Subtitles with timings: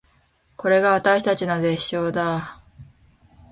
[0.55, 2.61] これが私たちの絶唱だー